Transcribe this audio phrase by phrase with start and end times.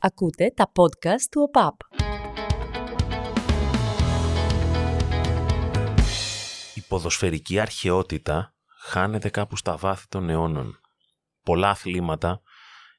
[0.00, 1.74] Ακούτε τα podcast του ΟΠΑΠ.
[6.74, 10.80] Η ποδοσφαιρική αρχαιότητα χάνεται κάπου στα βάθη των αιώνων.
[11.42, 12.40] Πολλά αθλήματα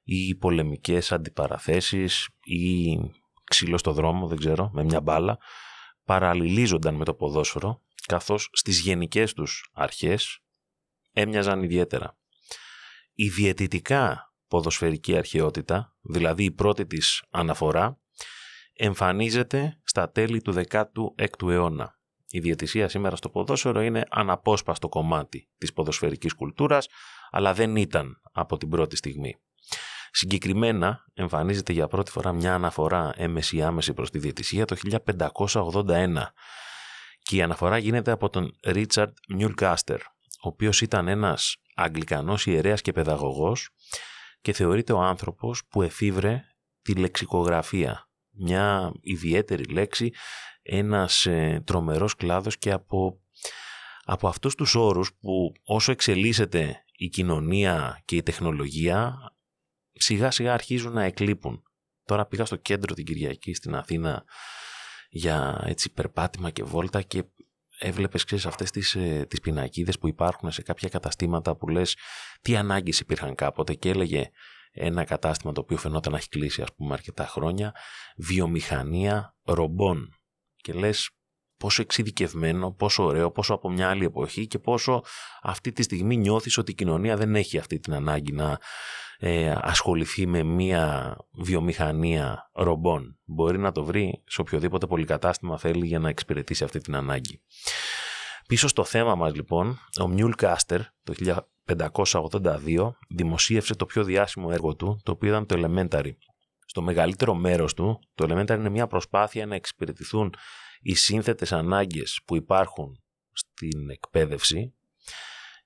[0.03, 2.95] ή πολεμικές αντιπαραθέσεις ή
[3.43, 5.37] ξύλο στο δρόμο, δεν ξέρω, με μια μπάλα,
[6.03, 10.39] παραλληλίζονταν με το ποδόσφαιρο, καθώς στις γενικές τους αρχές
[11.11, 12.17] έμοιαζαν ιδιαίτερα.
[13.13, 17.99] Η διαιτητικά ποδοσφαιρική αρχαιότητα, δηλαδή η πρώτη της αναφορά,
[18.73, 21.97] εμφανίζεται στα τέλη του 16ου αιώνα.
[22.31, 26.87] Η διαιτησία σήμερα στο ποδόσφαιρο είναι αναπόσπαστο κομμάτι της ποδοσφαιρικής κουλτούρας,
[27.29, 29.35] αλλά δεν ήταν από την πρώτη στιγμή.
[30.11, 36.07] Συγκεκριμένα εμφανίζεται για πρώτη φορά μια αναφορά έμεση άμεση προς τη διαιτησία το 1581
[37.21, 42.91] και η αναφορά γίνεται από τον Ρίτσαρντ Μιουλκάστερ, ο οποίος ήταν ένας Αγγλικανός ιερέας και
[42.91, 43.69] παιδαγωγός
[44.41, 46.43] και θεωρείται ο άνθρωπος που εφήβρε
[46.81, 48.09] τη λεξικογραφία.
[48.29, 50.11] Μια ιδιαίτερη λέξη,
[50.61, 53.21] ένας ε, τρομερός κλάδος και από,
[54.03, 59.17] από αυτούς τους όρους που όσο εξελίσσεται η κοινωνία και η τεχνολογία
[59.91, 61.63] σιγά σιγά αρχίζουν να εκλείπουν.
[62.03, 64.23] Τώρα πήγα στο κέντρο την Κυριακή στην Αθήνα
[65.09, 67.23] για έτσι περπάτημα και βόλτα και
[67.79, 71.97] έβλεπες ξέρεις αυτές τις, ε, τις πινακίδες που υπάρχουν σε κάποια καταστήματα που λες
[72.41, 74.29] τι ανάγκες υπήρχαν κάποτε και έλεγε
[74.71, 77.75] ένα κατάστημα το οποίο φαινόταν να έχει κλείσει ας πούμε αρκετά χρόνια
[78.17, 80.13] βιομηχανία ρομπών.
[80.55, 81.09] Και λες
[81.59, 85.03] πόσο εξειδικευμένο, πόσο ωραίο, πόσο από μια άλλη εποχή και πόσο
[85.41, 88.59] αυτή τη στιγμή νιώθεις ότι η κοινωνία δεν έχει αυτή την ανάγκη να
[89.17, 93.19] ε, ασχοληθεί με μια βιομηχανία ρομπών.
[93.25, 97.41] Μπορεί να το βρει σε οποιοδήποτε πολυκατάστημα θέλει για να εξυπηρετήσει αυτή την ανάγκη.
[98.47, 101.13] Πίσω στο θέμα μας λοιπόν, ο Μιούλ Κάστερ το
[101.65, 106.11] 1582 δημοσίευσε το πιο διάσημο έργο του, το οποίο ήταν το Elementary.
[106.65, 110.33] Στο μεγαλύτερο μέρος του, το Elementary είναι μια προσπάθεια να εξυπηρετηθούν
[110.81, 114.73] οι σύνθετες ανάγκες που υπάρχουν στην εκπαίδευση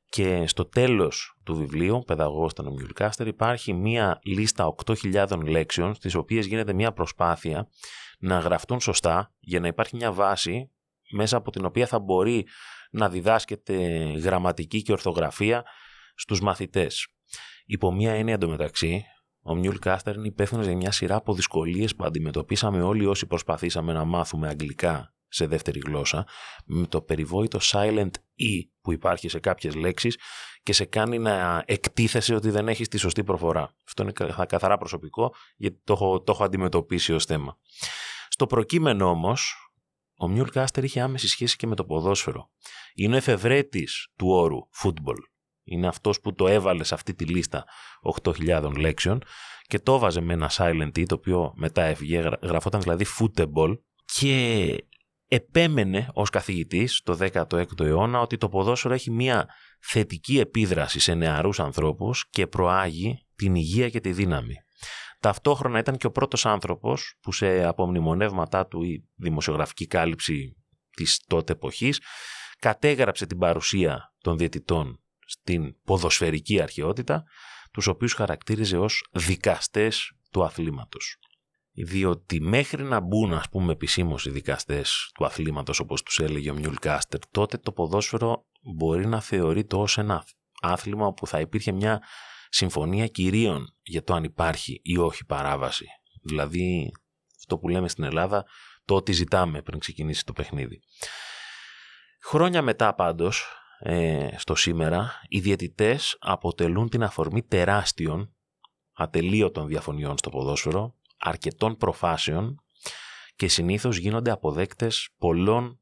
[0.10, 6.16] και στο τέλος του βιβλίου, παιδαγωγός ήταν ο Μιουλκάστερ, υπάρχει μία λίστα 8.000 λέξεων στις
[6.16, 7.68] οποίες γίνεται μία προσπάθεια
[8.20, 10.72] να γραφτούν σωστά για να υπάρχει μια βάση
[11.12, 12.48] μέσα από την οποία θα μπορεί
[12.92, 13.76] να διδάσκεται
[14.24, 15.64] γραμματική και ορθογραφία
[16.16, 17.08] στους μαθητές.
[17.66, 19.06] Υπό μία έννοια εντωμεταξύ,
[19.44, 23.94] ο Μιούλ Κάστερ είναι υπεύθυνος για μια σειρά από δυσκολίες που αντιμετωπίσαμε όλοι όσοι προσπαθήσαμε
[23.94, 26.28] να μάθουμε αγγλικά σε δεύτερη γλώσσα,
[26.66, 30.18] με το περιβόητο silent e που υπάρχει σε κάποιες λέξεις
[30.64, 33.76] και σε κάνει να εκτίθεσαι ότι δεν έχεις τη σωστή προφορά.
[33.88, 34.12] Αυτό είναι
[34.46, 37.58] καθαρά προσωπικό, γιατί το έχω, το έχω αντιμετωπίσει ως θέμα.
[38.28, 39.72] Στο προκείμενο όμως,
[40.18, 42.50] ο Μιούλ Κάστερ είχε άμεση σχέση και με το ποδόσφαιρο.
[42.94, 45.18] Είναι ο εφευρέτης του όρου football.
[45.64, 47.66] Είναι αυτός που το έβαλε σε αυτή τη λίστα
[48.24, 49.24] 8.000 λέξεων
[49.68, 54.76] και το έβαζε με ένα silent e, το οποίο μετά έφυγε, γραφόταν δηλαδή football και
[55.28, 59.50] επέμενε ως καθηγητής το 16ο αιώνα ότι το ποδόσφαιρο έχει μια
[59.82, 64.56] θετική επίδραση σε νεαρούς ανθρώπους και προάγει την υγεία και τη δύναμη.
[65.20, 70.58] Ταυτόχρονα ήταν και ο πρώτος άνθρωπος που σε απομνημονεύματά του η δημοσιογραφική κάλυψη
[70.96, 72.02] της τότε εποχής
[72.60, 77.24] κατέγραψε την παρουσία των διαιτητών στην ποδοσφαιρική αρχαιότητα,
[77.72, 81.18] τους οποίους χαρακτήριζε ως δικαστές του αθλήματος
[81.74, 86.54] διότι μέχρι να μπουν ας πούμε επισήμως οι δικαστές του αθλήματος όπως τους έλεγε ο
[86.54, 90.26] Μιουλ Κάστερ τότε το ποδόσφαιρο μπορεί να θεωρείται ως ένα
[90.62, 92.04] άθλημα όπου θα υπήρχε μια
[92.50, 95.86] συμφωνία κυρίων για το αν υπάρχει ή όχι παράβαση.
[96.24, 96.92] Δηλαδή
[97.38, 98.46] αυτό που λέμε στην Ελλάδα
[98.86, 100.80] το ότι ζητάμε πριν ξεκινήσει το παιχνίδι.
[102.24, 103.46] Χρόνια μετά πάντως
[103.86, 108.36] ε, στο σήμερα οι διαιτητές αποτελούν την αφορμή τεράστιων
[108.94, 112.64] ατελείωτων διαφωνιών στο ποδόσφαιρο αρκετών προφάσεων
[113.36, 115.82] και συνήθως γίνονται αποδέκτες πολλών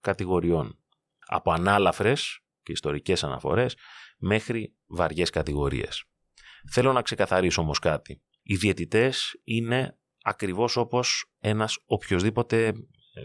[0.00, 0.78] κατηγοριών.
[1.26, 3.76] Από ανάλαφρες και ιστορικές αναφορές
[4.18, 6.04] μέχρι βαριές κατηγορίες.
[6.70, 8.22] Θέλω να ξεκαθαρίσω όμως κάτι.
[8.42, 12.72] Οι διαιτητές είναι ακριβώς όπως ένας οποιοδήποτε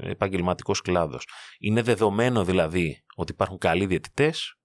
[0.01, 1.27] επαγγελματικός κλάδος.
[1.59, 4.55] Είναι δεδομένο δηλαδή ότι υπάρχουν καλοί διαιτητές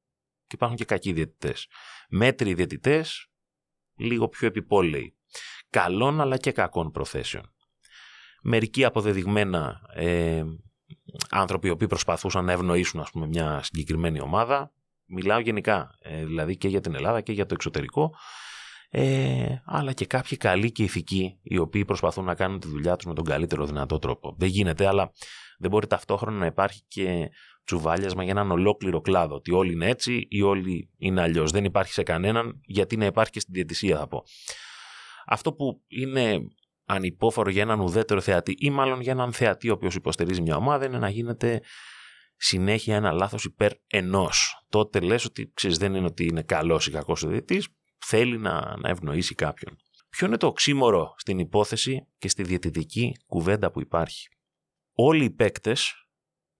[0.47, 1.67] και υπάρχουν και κακοί διαιτητές.
[2.09, 3.31] Μέτροι διαιτητές,
[3.97, 5.17] λίγο πιο επιπόλαιοι
[5.71, 7.55] καλών αλλά και κακών προθέσεων.
[8.43, 10.43] Μερικοί αποδεδειγμένα ε,
[11.31, 14.73] άνθρωποι οι οποίοι προσπαθούσαν να ευνοήσουν ας πούμε, μια συγκεκριμένη ομάδα,
[15.07, 18.15] μιλάω γενικά ε, δηλαδή και για την Ελλάδα και για το εξωτερικό,
[18.99, 23.07] ε, αλλά και κάποιοι καλοί και ηθικοί οι οποίοι προσπαθούν να κάνουν τη δουλειά τους
[23.07, 24.35] με τον καλύτερο δυνατό τρόπο.
[24.39, 25.13] Δεν γίνεται, αλλά
[25.59, 27.31] δεν μπορεί ταυτόχρονα να υπάρχει και
[27.65, 29.35] τσουβάλιασμα για έναν ολόκληρο κλάδο.
[29.35, 31.51] Ότι όλοι είναι έτσι ή όλοι είναι αλλιώς.
[31.51, 34.23] Δεν υπάρχει σε κανέναν, γιατί να υπάρχει και στην διαιτησία, θα πω.
[35.27, 36.39] Αυτό που είναι
[36.87, 40.85] ανυπόφορο για έναν ουδέτερο θεατή ή μάλλον για έναν θεατή ο οποίος υποστηρίζει μια ομάδα
[40.85, 41.61] είναι να γίνεται
[42.37, 44.65] συνέχεια ένα λάθος υπέρ ενός.
[44.69, 48.77] Τότε λες ότι ξέρεις, δεν είναι ότι είναι καλός ή κακός ο διαιτητής, θέλει να,
[48.77, 49.77] να ευνοήσει κάποιον.
[50.09, 54.29] Ποιο είναι το οξύμορο στην υπόθεση και στη διαιτητική κουβέντα που υπάρχει;
[54.93, 56.09] Όλοι οι παίκτες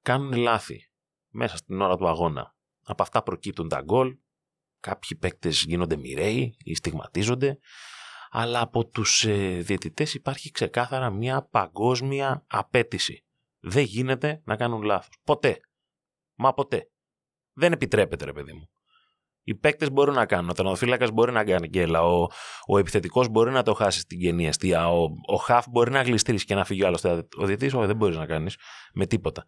[0.03, 0.91] κάνουν λάθη
[1.29, 2.55] μέσα στην ώρα του αγώνα.
[2.83, 4.17] Από αυτά προκύπτουν τα γκολ,
[4.81, 7.59] κάποιοι παίκτες γίνονται μοιραίοι ή στιγματίζονται,
[8.31, 13.25] αλλά από τους ε, διαιτητές υπάρχει ξεκάθαρα μια παγκόσμια απέτηση.
[13.61, 15.15] Δεν γίνεται να κάνουν λάθος.
[15.25, 15.61] Ποτέ.
[16.35, 16.91] Μα ποτέ.
[17.53, 18.69] Δεν επιτρέπεται ρε παιδί μου.
[19.49, 20.51] Οι παίκτες μπορούν να κάνουν.
[20.51, 22.03] Ο τερματοφύλακας μπορεί να κάνει γκέλα.
[22.03, 22.27] Ο,
[22.67, 24.89] ο επιθετικός μπορεί να το χάσει στην κενή αστεία.
[24.89, 27.25] Ο, ο χαφ μπορεί να γλιστρήσει και να φύγει ο άλλο.
[27.37, 28.57] Ο διαιτητής, όχι, δεν μπορείς να κάνεις
[28.93, 29.45] με τίποτα.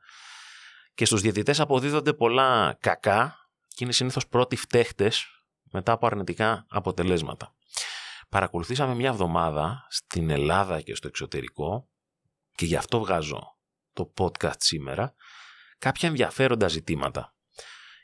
[0.95, 3.37] Και στους διαιτητές αποδίδονται πολλά κακά
[3.69, 5.27] και είναι συνήθως πρώτοι φταίχτες
[5.73, 7.55] μετά από αρνητικά αποτελέσματα.
[8.29, 11.89] Παρακολουθήσαμε μια εβδομάδα στην Ελλάδα και στο εξωτερικό
[12.55, 13.57] και γι' αυτό βγάζω
[13.93, 15.15] το podcast σήμερα
[15.79, 17.33] κάποια ενδιαφέροντα ζητήματα.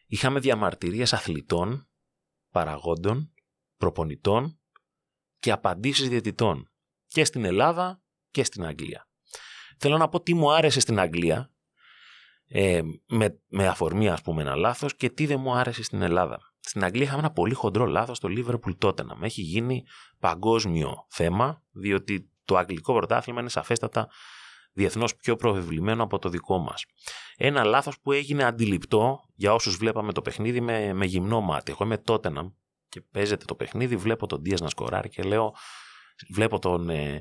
[0.06, 1.88] Είχαμε διαμαρτυρίες αθλητών,
[2.50, 3.32] παραγόντων,
[3.76, 4.58] προπονητών
[5.38, 6.70] και απαντήσεις διαιτητών
[7.06, 9.08] και στην Ελλάδα και στην Αγγλία.
[9.78, 11.52] Θέλω να πω τι μου άρεσε στην Αγγλία
[12.46, 16.54] ε, με, με αφορμή ας πούμε ένα λάθος και τι δεν μου άρεσε στην Ελλάδα.
[16.60, 19.22] Στην Αγγλία είχαμε ένα πολύ χοντρό λάθος στο Liverpool Tottenham.
[19.22, 19.84] Έχει γίνει
[20.18, 24.08] παγκόσμιο θέμα διότι το αγγλικό πρωτάθλημα είναι σαφέστατα
[24.74, 26.84] διεθνώς πιο προβεβλημένο από το δικό μας.
[27.36, 31.70] Ένα λάθος που έγινε αντιληπτό για όσους βλέπαμε το παιχνίδι με, με γυμνό μάτι.
[31.70, 32.48] Εγώ είμαι Τότεναμ
[32.88, 35.54] και παίζεται το παιχνίδι, βλέπω τον Δίας να σκοράρει και λέω,
[36.30, 37.20] βλέπω τον, ε,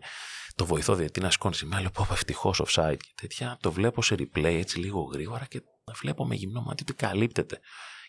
[0.55, 3.57] το βοηθό διετή να σκόνει σημαία, λέω πω ευτυχώς offside και τέτοια.
[3.61, 5.61] Το βλέπω σε replay έτσι λίγο γρήγορα και
[6.01, 7.59] βλέπω με γυμνό μάτι ότι καλύπτεται.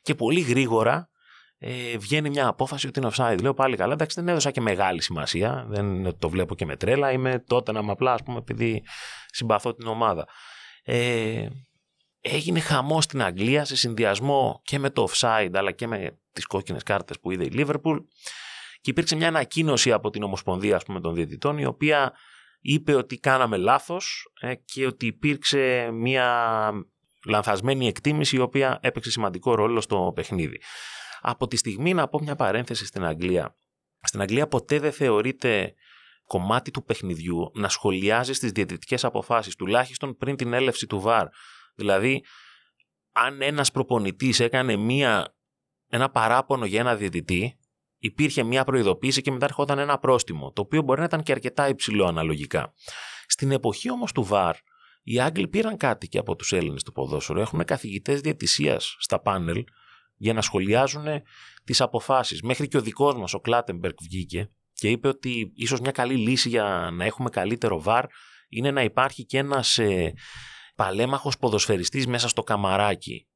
[0.02, 1.08] Και πολύ γρήγορα
[1.66, 3.38] ε, βγαίνει μια απόφαση ότι είναι offside.
[3.40, 7.12] Λέω πάλι καλά, εντάξει δεν έδωσα και μεγάλη σημασία, δεν το βλέπω και με τρέλα,
[7.12, 8.82] είμαι τότε να με απλά ας πούμε επειδή
[9.26, 10.28] συμπαθώ την ομάδα.
[10.84, 11.46] Ε,
[12.20, 16.82] έγινε χαμό στην Αγγλία σε συνδυασμό και με το offside αλλά και με τις κόκκινες
[16.82, 17.99] κάρτες που είδε η Liverpool
[18.81, 22.12] και υπήρξε μια ανακοίνωση από την Ομοσπονδία ας πούμε, των Διαιτητών η οποία
[22.61, 26.70] είπε ότι κάναμε λάθος ε, και ότι υπήρξε μια
[27.26, 30.61] λανθασμένη εκτίμηση η οποία έπαιξε σημαντικό ρόλο στο παιχνίδι.
[31.26, 33.56] Από τη στιγμή να πω μια παρένθεση στην Αγγλία.
[34.00, 35.75] Στην Αγγλία ποτέ δεν θεωρείται
[36.26, 41.26] κομμάτι του παιχνιδιού να σχολιάζει τις διαιτητικές αποφάσεις, τουλάχιστον πριν την έλευση του ΒΑΡ.
[41.75, 42.25] Δηλαδή,
[43.12, 45.37] αν ένας προπονητής έκανε μια,
[45.88, 47.59] ένα παράπονο για ένα διαιτητή,
[47.99, 51.69] υπήρχε μια προειδοποίηση και μετά έρχονταν ένα πρόστιμο, το οποίο μπορεί να ήταν και αρκετά
[51.69, 52.73] υψηλό αναλογικά.
[53.26, 54.56] Στην εποχή όμως του ΒΑΡ,
[55.03, 57.41] οι Άγγλοι πήραν κάτι και από τους Έλληνες του ποδόσφαιρο.
[57.41, 59.65] Έχουν καθηγητές διαιτησίας στα πάνελ
[60.16, 61.05] για να σχολιάζουν
[61.64, 62.43] τις αποφάσεις.
[62.43, 66.49] Μέχρι και ο δικός μας, ο Κλάτεμπερκ, βγήκε και είπε ότι ίσως μια καλή λύση
[66.49, 68.05] για να έχουμε καλύτερο βαρ
[68.49, 70.12] είναι να υπάρχει και ένας ε,
[70.75, 73.28] παλέμαχος ποδοσφαιριστής μέσα στο καμαράκι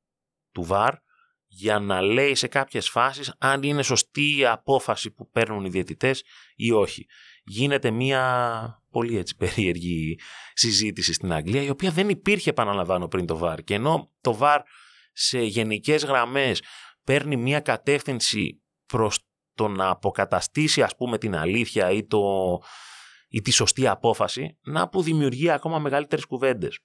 [0.53, 0.95] του βαρ
[1.47, 6.23] για να λέει σε κάποιες φάσεις αν είναι σωστή η απόφαση που παίρνουν οι διαιτητές
[6.57, 7.07] ή όχι.
[7.45, 10.19] Γίνεται μια πολύ έτσι περίεργη
[10.53, 14.63] συζήτηση στην Αγγλία η οποία δεν υπήρχε επαναλαμβάνω πριν το βαρ και ενώ το βαρ
[15.21, 16.63] σε γενικές γραμμές
[17.05, 19.19] παίρνει μια κατεύθυνση προς
[19.55, 22.23] το να αποκαταστήσει ας πούμε την αλήθεια ή, το,
[23.29, 26.79] ή τη σωστή απόφαση, να που δημιουργεί ακόμα μεγαλύτερες κουβέντες.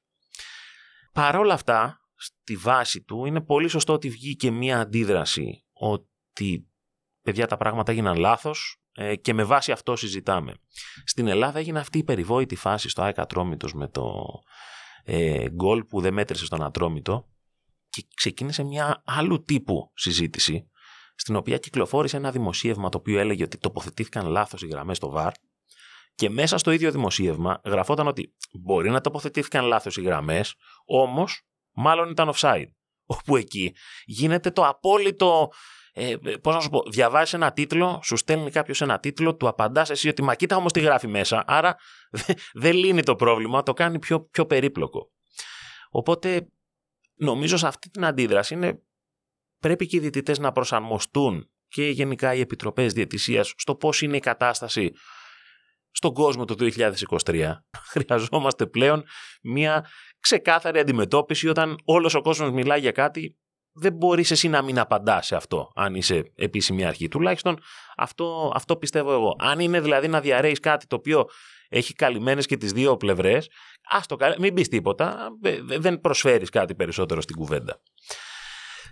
[1.12, 6.68] Παρόλα αυτά, στη βάση του είναι πολύ σωστό ότι βγήκε μια αντίδραση ότι
[7.22, 10.54] παιδιά τα πράγματα έγιναν λάθος ε, και με βάση αυτό συζητάμε.
[11.06, 14.14] Στην Ελλάδα έγινε αυτή η περιβόητη φάση στο ΑΕΚ Ατρόμητος με το
[15.04, 17.28] ε, γκολ που δεν μέτρησε στον Ατρόμητο
[17.94, 20.70] και ξεκίνησε μια άλλου τύπου συζήτηση
[21.16, 25.32] στην οποία κυκλοφόρησε ένα δημοσίευμα το οποίο έλεγε ότι τοποθετήθηκαν λάθος οι γραμμές στο ΒΑΡ
[26.16, 32.10] και μέσα στο ίδιο δημοσίευμα γραφόταν ότι μπορεί να τοποθετήθηκαν λάθος οι γραμμές, όμως μάλλον
[32.10, 32.68] ήταν offside.
[33.06, 35.50] Όπου εκεί γίνεται το απόλυτο
[35.96, 39.90] ε, Πώς να σου πω, διαβάζεις ένα τίτλο, σου στέλνει κάποιος ένα τίτλο, του απαντάς
[39.90, 41.44] εσύ ότι μα κοίτα όμως τι γράφει μέσα.
[41.48, 41.76] Άρα
[42.64, 45.12] δεν λύνει το πρόβλημα, το κάνει πιο, πιο περίπλοκο.
[45.90, 46.48] Οπότε
[47.16, 48.82] νομίζω σε αυτή την αντίδραση είναι,
[49.60, 54.20] πρέπει και οι διαιτητές να προσαρμοστούν και γενικά οι επιτροπές διαιτησίας στο πώς είναι η
[54.20, 54.92] κατάσταση
[55.92, 56.56] στον κόσμο το
[57.26, 57.52] 2023.
[57.92, 59.04] Χρειαζόμαστε πλέον
[59.42, 59.90] μια
[60.20, 63.38] ξεκάθαρη αντιμετώπιση όταν όλος ο κόσμος μιλάει για κάτι
[63.74, 67.08] δεν μπορείς εσύ να μην απαντάς σε αυτό αν είσαι επίσημη αρχή.
[67.08, 67.60] Τουλάχιστον
[67.96, 69.36] αυτό, αυτό πιστεύω εγώ.
[69.40, 71.26] Αν είναι δηλαδή να διαρρέεις κάτι το οποίο
[71.70, 73.50] έχει καλυμμένες και τις δύο πλευρές,
[73.90, 75.30] ας το μην πεις τίποτα,
[75.80, 77.82] δεν προσφέρεις κάτι περισσότερο στην κουβέντα.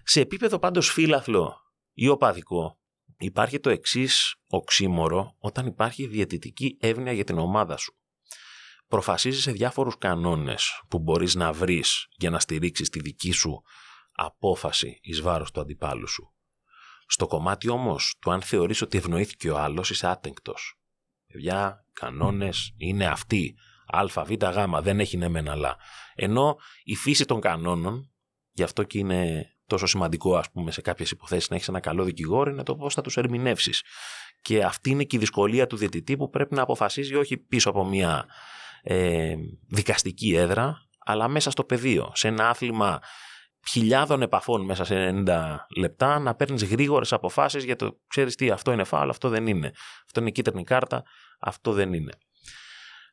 [0.03, 1.55] Σε επίπεδο πάντως φύλαθλο
[1.93, 2.79] ή οπαδικό,
[3.17, 7.93] υπάρχει το εξής οξύμορο όταν υπάρχει διαιτητική εύνοια για την ομάδα σου.
[8.88, 13.61] προφασίζεις σε διάφορους κανόνες που μπορείς να βρεις για να στηρίξεις τη δική σου
[14.25, 16.34] απόφαση εις βάρος του αντιπάλου σου.
[17.08, 20.80] Στο κομμάτι όμως του αν θεωρείς ότι ευνοήθηκε ο άλλος είσαι άτεγκτος.
[21.28, 23.56] Παιδιά, κανόνες είναι αυτοί.
[23.86, 25.78] Α, Β, Γ, δεν έχει ναι μεν αλλά.
[26.16, 28.12] Ενώ η φύση των κανόνων,
[28.51, 32.04] γι' αυτό και είναι τόσο σημαντικό ας πούμε σε κάποιες υποθέσεις να έχεις ένα καλό
[32.04, 33.84] δικηγόρο, είναι το πώς θα τους ερμηνεύσεις.
[34.42, 37.86] Και αυτή είναι και η δυσκολία του διαιτητή που πρέπει να αποφασίζει όχι πίσω από
[37.86, 38.25] μια
[38.84, 39.36] ε,
[39.68, 43.00] δικαστική έδρα, αλλά μέσα στο πεδίο, σε ένα άθλημα
[43.70, 48.72] χιλιάδων επαφών μέσα σε 90 λεπτά, να παίρνεις γρήγορες αποφάσεις για το ξέρεις τι, αυτό
[48.72, 49.72] είναι φάουλ, αυτό δεν είναι.
[50.06, 51.03] Αυτό είναι κίτρινη κάρτα,
[51.39, 52.12] αυτό δεν είναι.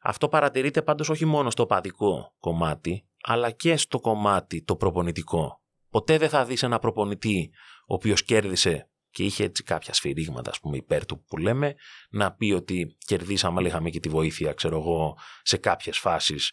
[0.03, 5.63] Αυτό παρατηρείται πάντως όχι μόνο στο παδικό κομμάτι, αλλά και στο κομμάτι το προπονητικό.
[5.91, 7.51] Ποτέ δεν θα δεις ένα προπονητή
[7.87, 11.75] ο οποίος κέρδισε και είχε έτσι κάποια σφυρίγματα, ας πούμε, υπέρ του που λέμε,
[12.11, 16.53] να πει ότι κερδίσαμε, αλλά είχαμε και τη βοήθεια, ξέρω εγώ, σε κάποιες φάσεις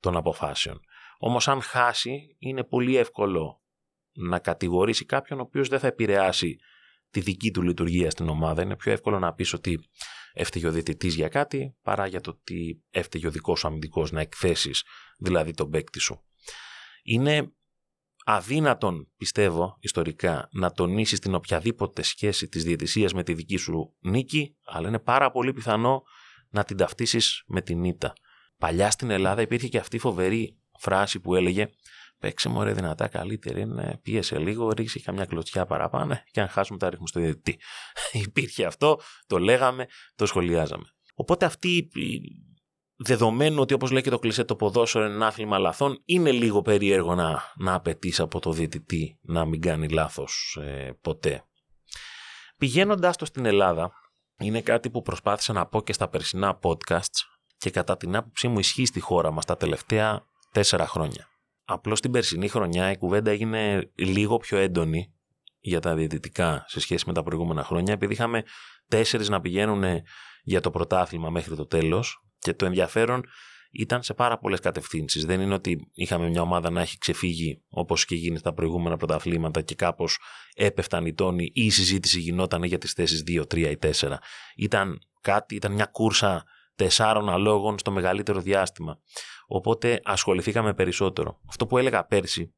[0.00, 0.80] των αποφάσεων.
[1.18, 3.62] Όμως αν χάσει είναι πολύ εύκολο
[4.12, 6.58] να κατηγορήσει κάποιον ο οποίος δεν θα επηρεάσει
[7.10, 8.62] τη δική του λειτουργία στην ομάδα.
[8.62, 9.80] Είναι πιο εύκολο να πεις ότι
[10.32, 14.20] έφταιγε ο διαιτητής για κάτι παρά για το ότι έφταιγε ο δικός σου αμυντικός να
[14.20, 14.84] εκθέσεις
[15.18, 16.22] δηλαδή τον παίκτη σου.
[17.02, 17.52] Είναι
[18.24, 24.56] αδύνατον, πιστεύω, ιστορικά, να τονίσεις την οποιαδήποτε σχέση της διαιτησίας με τη δική σου νίκη,
[24.64, 26.02] αλλά είναι πάρα πολύ πιθανό
[26.50, 28.12] να την ταυτίσεις με την ήττα.
[28.58, 31.68] Παλιά στην Ελλάδα υπήρχε και αυτή η φοβερή φράση που έλεγε
[32.18, 36.86] Παίξε μωρέ δυνατά καλύτερη είναι, πίεσε λίγο, ρίξει καμιά κλωτσιά παραπάνω και αν χάσουμε τα
[36.86, 37.60] ρίχνουμε στο διαιτητή.
[38.26, 40.84] Υπήρχε αυτό, το λέγαμε, το σχολιάζαμε.
[41.14, 41.88] Οπότε αυτή
[42.96, 46.62] δεδομένου ότι όπως λέει και το κλεισέ το ποδόσφαιρο είναι ένα άθλημα λαθών, είναι λίγο
[46.62, 51.44] περίεργο να, να απαιτείς από το διαιτητή να μην κάνει λάθος ε, ποτέ.
[52.56, 53.92] Πηγαίνοντάς το στην Ελλάδα,
[54.38, 57.20] είναι κάτι που προσπάθησα να πω και στα περσινά podcasts
[57.56, 61.28] και κατά την άποψή μου ισχύει στη χώρα μας τα τελευταία τέσσερα χρόνια.
[61.64, 65.12] Απλώς την περσινή χρονιά η κουβέντα έγινε λίγο πιο έντονη
[65.60, 68.42] για τα διαιτητικά σε σχέση με τα προηγούμενα χρόνια, επειδή είχαμε
[68.88, 69.84] τέσσερις να πηγαίνουν
[70.42, 73.24] για το πρωτάθλημα μέχρι το τέλος και το ενδιαφέρον
[73.70, 75.24] ήταν σε πάρα πολλές κατευθύνσεις.
[75.24, 79.62] Δεν είναι ότι είχαμε μια ομάδα να έχει ξεφύγει όπως και γίνει στα προηγούμενα πρωταθλήματα
[79.62, 80.18] και κάπως
[80.54, 84.16] έπεφταν οι τόνοι ή η συζήτηση γινόταν για τις θέσεις 2, 3 ή 4.
[84.56, 88.98] Ήταν κάτι, ήταν μια κούρσα τεσσάρων αλόγων στο μεγαλύτερο διάστημα.
[89.50, 91.40] Οπότε ασχοληθήκαμε περισσότερο.
[91.48, 92.54] Αυτό που έλεγα πέρσι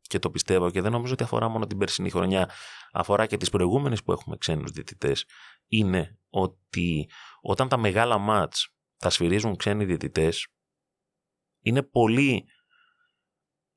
[0.00, 2.50] και το πιστεύω και δεν νομίζω ότι αφορά μόνο την περσινή χρονιά,
[2.92, 5.26] αφορά και τις προηγούμενες που έχουμε ξένους διαιτητές,
[5.66, 10.46] είναι ότι όταν τα μεγάλα μάτς τα σφυρίζουν ξένοι διαιτητές,
[11.60, 12.44] είναι πολύ...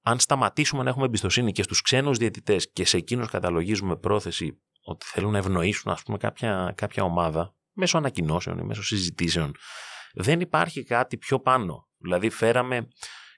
[0.03, 5.06] Αν σταματήσουμε να έχουμε εμπιστοσύνη και στους ξένους διαιτητές και σε εκείνους καταλογίζουμε πρόθεση ότι
[5.06, 9.56] θέλουν να ευνοήσουν ας πούμε κάποια, κάποια ομάδα, μέσω ανακοινώσεων ή μέσω συζητήσεων,
[10.13, 11.89] δεν υπάρχει κάτι πιο πάνω.
[11.98, 12.88] Δηλαδή φέραμε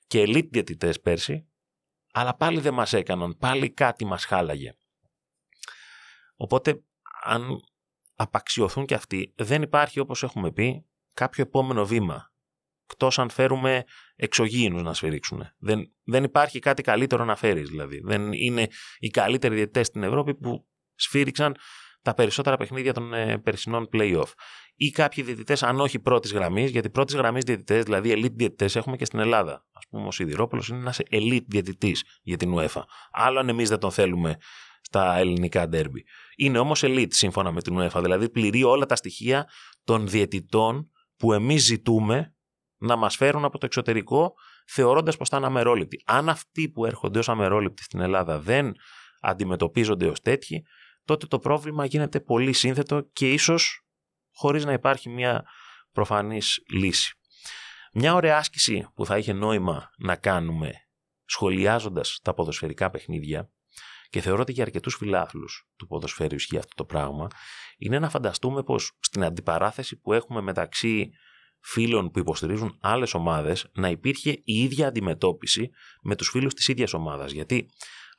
[0.07, 1.47] και elite διαιτητές πέρσι,
[2.13, 4.73] αλλά πάλι δεν μας έκαναν, πάλι κάτι μας χάλαγε.
[6.35, 6.83] Οπότε
[7.23, 7.59] αν
[8.15, 12.31] απαξιωθούν και αυτοί, δεν υπάρχει όπως έχουμε πει κάποιο επόμενο βήμα.
[12.85, 13.83] Εκτός αν φέρουμε
[14.15, 15.43] εξωγήινους να σφυρίξουν.
[15.57, 17.99] Δεν, δεν υπάρχει κάτι καλύτερο να φέρεις δηλαδή.
[18.03, 21.55] Δεν είναι οι καλύτεροι διαιτητές στην Ευρώπη που σφύριξαν
[22.03, 24.31] τα περισσότερα παιχνίδια των ε, περσινών playoff.
[24.75, 28.95] Ή κάποιοι διαιτητές, αν όχι πρώτης γραμμής, γιατί πρώτης γραμμής διαιτητές, δηλαδή elite διαιτητές, έχουμε
[28.95, 29.53] και στην Ελλάδα.
[29.53, 32.81] Α πούμε, ο Σιδηρόπουλος είναι ένας elite διαιτητής για την UEFA.
[33.11, 34.37] Άλλο αν εμείς δεν τον θέλουμε
[34.81, 36.03] στα ελληνικά ντέρμπι.
[36.35, 39.49] Είναι όμως elite σύμφωνα με την UEFA, δηλαδή πληρεί όλα τα στοιχεία
[39.83, 42.35] των διαιτητών που εμείς ζητούμε
[42.77, 44.33] να μας φέρουν από το εξωτερικό,
[44.67, 46.01] θεωρώντας πως θα είναι αμερόληπτοι.
[46.05, 48.71] Αν αυτοί που έρχονται ως αμερόληπτοι στην Ελλάδα δεν
[49.21, 50.63] αντιμετωπίζονται ως τέτοιοι,
[51.05, 53.85] τότε το πρόβλημα γίνεται πολύ σύνθετο και ίσως
[54.33, 55.45] χωρίς να υπάρχει μια
[55.91, 57.17] προφανής λύση.
[57.93, 60.71] Μια ωραία άσκηση που θα είχε νόημα να κάνουμε
[61.25, 63.49] σχολιάζοντας τα ποδοσφαιρικά παιχνίδια
[64.09, 67.27] και θεωρώ ότι για αρκετούς φιλάθλους του ποδοσφαίρου ισχύει αυτό το πράγμα,
[67.77, 71.09] είναι να φανταστούμε πως στην αντιπαράθεση που έχουμε μεταξύ
[71.59, 75.69] φίλων που υποστηρίζουν άλλες ομάδες να υπήρχε η ίδια αντιμετώπιση
[76.01, 77.31] με τους φίλους της ίδιας ομάδας.
[77.31, 77.69] Γιατί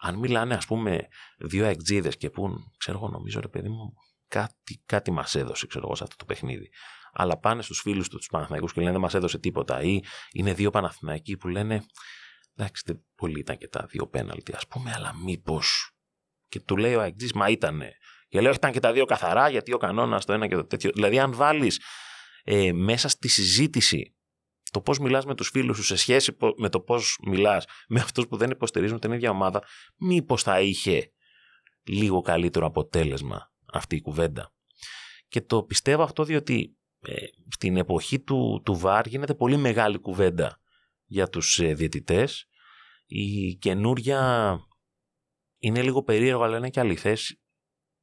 [0.07, 1.09] αν μιλάνε, ας πούμε,
[1.39, 3.93] δύο εκτζίδε και πούν, ξέρω εγώ, νομίζω ρε παιδί μου,
[4.29, 6.69] κάτι, κάτι μας έδωσε, ξέρω εγώ, σε αυτό το παιχνίδι.
[7.13, 9.83] Αλλά πάνε στους φίλους του, τους Παναθηναϊκούς και λένε δεν μας έδωσε τίποτα.
[9.83, 10.01] Ή
[10.33, 11.85] είναι δύο Παναθηναϊκοί που λένε,
[12.57, 15.91] εντάξει, δεν πολύ ήταν και τα δύο πέναλτι, ας πούμε, αλλά μήπως.
[16.49, 17.93] Και του λέει ο εκτζή, μα ήτανε.
[18.29, 20.91] Και λέω, ήταν και τα δύο καθαρά, γιατί ο κανόνας το ένα και το τέτοιο.
[20.95, 21.81] Δηλαδή, αν βάλεις
[22.45, 24.15] ε, μέσα στη συζήτηση
[24.75, 28.26] το πώς μιλάς με τους φίλους σου σε σχέση με το πώς μιλάς με αυτούς
[28.26, 29.62] που δεν υποστηρίζουν την ίδια ομάδα,
[29.97, 31.12] μήπως θα είχε
[31.83, 34.52] λίγο καλύτερο αποτέλεσμα αυτή η κουβέντα.
[35.28, 37.14] Και το πιστεύω αυτό διότι ε,
[37.49, 40.61] στην εποχή του, του ΒΑΡ γίνεται πολύ μεγάλη κουβέντα
[41.04, 42.47] για τους ε, διαιτητές.
[43.07, 44.59] Η καινούρια
[45.59, 47.40] είναι λίγο περίεργο αλλά είναι και αληθές.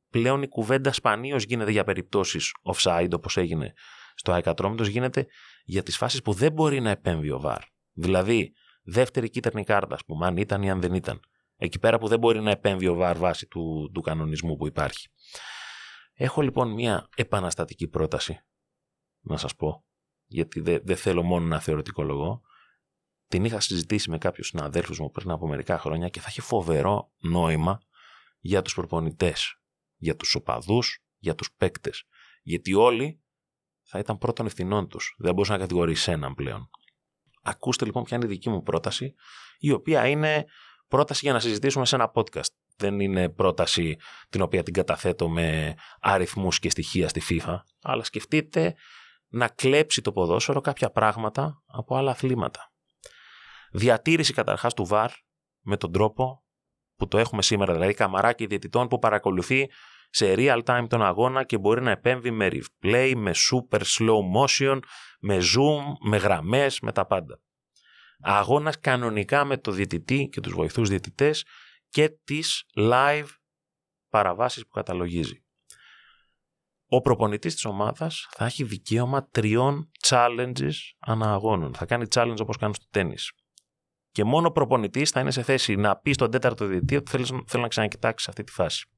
[0.10, 3.74] Πλέον η κουβέντα σπανίως γίνεται για περιπτώσεις offside όπως έγινε
[4.16, 5.28] στο αεκατρόμητος γίνεται
[5.72, 7.64] για τις φάσεις που δεν μπορεί να επέμβει ο ΒΑΡ.
[7.92, 11.20] Δηλαδή δεύτερη κίτρινη κάρτα, ας πούμε, αν ήταν ή αν δεν ήταν.
[11.56, 15.08] Εκεί πέρα που δεν μπορεί να επέμβει ο ΒΑΡ βάσει του, του κανονισμού που υπάρχει.
[16.14, 18.40] Έχω λοιπόν μια επαναστατική πρόταση
[19.20, 19.86] να σας πω,
[20.26, 22.42] γιατί δεν θέλω μόνο να θεωρητικολογώ.
[23.28, 27.12] Την είχα συζητήσει με κάποιους συναδέλφους μου πριν από μερικά χρόνια και θα έχει φοβερό
[27.18, 27.82] νόημα
[28.40, 29.62] για τους προπονητές,
[29.96, 32.04] για τους οπαδούς, για τους παίκτες.
[32.42, 33.21] Γιατί όλοι
[33.84, 35.16] θα ήταν πρώτον ευθυνών τους.
[35.18, 36.70] Δεν μπορούσε να κατηγορήσει έναν πλέον.
[37.44, 39.14] Ακούστε λοιπόν ποια είναι η δική μου πρόταση,
[39.60, 40.46] η οποία είναι
[40.88, 42.50] πρόταση για να συζητήσουμε σε ένα podcast.
[42.76, 43.98] Δεν είναι πρόταση
[44.30, 48.76] την οποία την καταθέτω με αριθμούς και στοιχεία στη FIFA, αλλά σκεφτείτε
[49.28, 52.72] να κλέψει το ποδόσφαιρο κάποια πράγματα από άλλα αθλήματα.
[53.72, 55.08] Διατήρηση καταρχάς του VAR
[55.62, 56.44] με τον τρόπο
[56.96, 59.70] που το έχουμε σήμερα, δηλαδή καμαράκι διαιτητών που παρακολουθεί
[60.12, 64.80] σε real time τον αγώνα και μπορεί να επέμβει με replay, με super slow motion,
[65.20, 67.40] με zoom, με γραμμές, με τα πάντα.
[68.22, 71.46] Αγώνας κανονικά με το διαιτητή και τους βοηθούς διαιτητές
[71.90, 73.28] και τις live
[74.10, 75.44] παραβάσεις που καταλογίζει.
[76.86, 81.74] Ο προπονητής της ομάδας θα έχει δικαίωμα τριών challenges ανά αγώνων.
[81.74, 83.32] Θα κάνει challenge όπως κάνει στο τέννις.
[84.12, 87.62] Και μόνο ο προπονητής θα είναι σε θέση να πει στον τέταρτο διαιτητή ότι θέλει,
[87.62, 88.91] να ξανακοιτάξεις αυτή τη φάση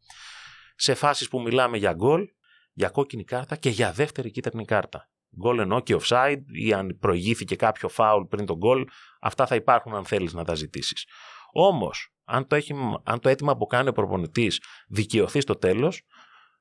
[0.84, 2.28] σε φάσεις που μιλάμε για γκολ,
[2.74, 5.10] για κόκκινη κάρτα και για δεύτερη κίτρινη κάρτα.
[5.38, 8.86] Γκολ εννοώ και offside ή αν προηγήθηκε κάποιο φάουλ πριν τον γκολ,
[9.22, 11.06] αυτά θα υπάρχουν αν θέλεις να τα ζητήσεις.
[11.52, 12.74] Όμως, αν το, έχει,
[13.04, 16.02] αν το αίτημα που κάνει ο προπονητής δικαιωθεί στο τέλος,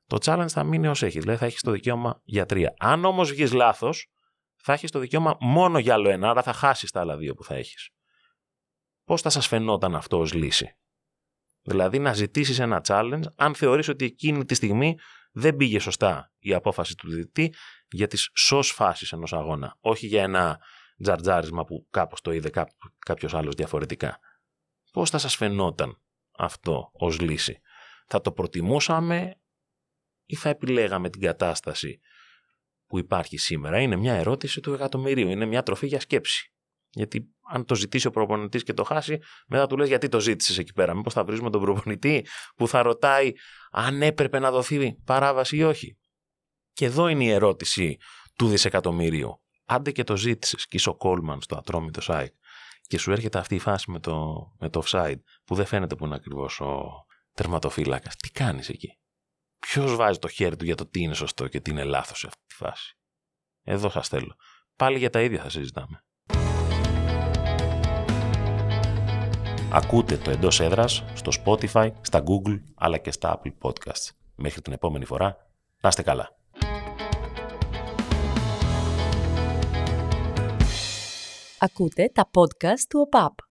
[0.06, 2.74] το challenge θα μείνει ως έχει, δηλαδή θα έχεις το δικαίωμα για τρία.
[2.78, 4.06] Αν όμως βγεις λάθος,
[4.56, 7.44] θα έχεις το δικαίωμα μόνο για άλλο ένα, άρα θα χάσεις τα άλλα δύο που
[7.44, 7.90] θα έχεις.
[9.04, 10.76] Πώς θα σας φαινόταν αυτό ως λύση;
[11.62, 14.98] Δηλαδή να ζητήσεις ένα challenge αν θεωρείς ότι εκείνη τη στιγμή
[15.32, 17.54] δεν πήγε σωστά η απόφαση του διαιτητή
[17.90, 19.76] για τις σως φάσεις ενός αγώνα.
[19.80, 20.58] Όχι για ένα
[21.02, 22.50] τζαρτζάρισμα που κάπως το είδε
[22.98, 24.18] κάποιος άλλος διαφορετικά.
[24.92, 26.02] Πώς θα σας φαινόταν
[26.36, 27.60] αυτό ως λύση;
[28.06, 29.40] Θα το προτιμούσαμε
[30.24, 32.00] ή θα επιλέγαμε την κατάσταση
[32.86, 35.28] που υπάρχει σήμερα; Είναι μια ερώτηση του εκατομμυρίου.
[35.28, 36.51] Είναι μια τροφή για σκέψη.
[36.92, 40.58] Γιατί αν το ζητήσει ο προπονητής και το χάσει, μετά του λες γιατί το ζήτησες
[40.58, 42.26] εκεί πέρα; Μήπως θα βρούμε τον προπονητή
[42.56, 43.32] που θα ρωτάει
[43.70, 45.98] αν έπρεπε να δοθεί παράβαση ή όχι.
[46.72, 47.96] Και εδώ είναι η ερώτηση
[48.36, 49.42] του δισεκατομμυρίου.
[49.64, 52.32] Άντε και το ζήτησες και είσαι ο Κόλμαν στο ατρόμητο ΣΑΙΚ
[52.82, 56.04] και σου έρχεται αυτή η φάση με το, με το offside που δεν φαίνεται που
[56.04, 58.16] είναι ακριβώς ο τερματοφύλακας.
[58.16, 58.98] Τι κάνεις εκεί;
[59.58, 62.26] Ποιος βάζει το χέρι του για το τι είναι σωστό και τι είναι λάθος σε
[62.26, 62.98] αυτή τη φάση;
[63.62, 64.36] Εδώ σας θέλω.
[64.76, 66.04] Πάλι για τα ίδια θα συζητάμε.
[69.74, 74.10] Ακούτε το εντός έδρας στο Spotify, στα Google αλλά και στα Apple Podcasts.
[74.34, 75.36] Μέχρι την επόμενη φορά,
[75.82, 76.36] να είστε καλά.
[81.58, 83.51] Ακούτε τα podcast του ΟΠΑΠ.